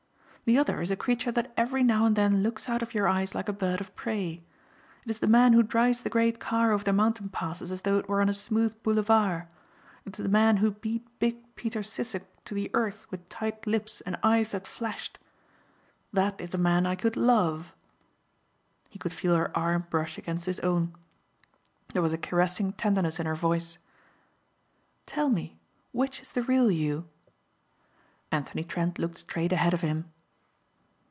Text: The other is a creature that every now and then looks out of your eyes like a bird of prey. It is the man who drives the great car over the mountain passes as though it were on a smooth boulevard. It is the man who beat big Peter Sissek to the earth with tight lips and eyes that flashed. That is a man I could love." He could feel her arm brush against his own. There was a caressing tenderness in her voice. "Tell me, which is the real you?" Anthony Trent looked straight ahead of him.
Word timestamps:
The 0.43 0.57
other 0.57 0.81
is 0.81 0.91
a 0.91 0.97
creature 0.97 1.31
that 1.31 1.53
every 1.55 1.81
now 1.81 2.03
and 2.03 2.13
then 2.13 2.43
looks 2.43 2.67
out 2.67 2.81
of 2.81 2.93
your 2.93 3.07
eyes 3.07 3.33
like 3.33 3.47
a 3.47 3.53
bird 3.53 3.79
of 3.79 3.95
prey. 3.95 4.43
It 5.05 5.09
is 5.09 5.19
the 5.19 5.27
man 5.27 5.53
who 5.53 5.63
drives 5.63 6.03
the 6.03 6.09
great 6.09 6.41
car 6.41 6.73
over 6.73 6.83
the 6.83 6.91
mountain 6.91 7.29
passes 7.29 7.71
as 7.71 7.81
though 7.81 7.97
it 7.99 8.09
were 8.09 8.19
on 8.19 8.27
a 8.27 8.33
smooth 8.33 8.75
boulevard. 8.83 9.47
It 10.03 10.19
is 10.19 10.23
the 10.23 10.27
man 10.29 10.57
who 10.57 10.71
beat 10.71 11.07
big 11.19 11.55
Peter 11.55 11.81
Sissek 11.83 12.25
to 12.43 12.53
the 12.53 12.69
earth 12.73 13.09
with 13.09 13.29
tight 13.29 13.65
lips 13.65 14.01
and 14.01 14.17
eyes 14.23 14.51
that 14.51 14.67
flashed. 14.67 15.19
That 16.11 16.41
is 16.41 16.53
a 16.53 16.57
man 16.57 16.85
I 16.85 16.95
could 16.95 17.15
love." 17.15 17.73
He 18.89 18.99
could 18.99 19.13
feel 19.13 19.35
her 19.37 19.55
arm 19.55 19.85
brush 19.89 20.17
against 20.17 20.47
his 20.47 20.59
own. 20.61 20.93
There 21.93 22.01
was 22.01 22.13
a 22.13 22.17
caressing 22.17 22.73
tenderness 22.73 23.21
in 23.21 23.25
her 23.25 23.35
voice. 23.35 23.77
"Tell 25.05 25.29
me, 25.29 25.59
which 25.93 26.19
is 26.19 26.33
the 26.33 26.41
real 26.41 26.69
you?" 26.69 27.07
Anthony 28.33 28.65
Trent 28.65 28.99
looked 28.99 29.19
straight 29.19 29.53
ahead 29.53 29.73
of 29.73 29.79
him. 29.79 30.11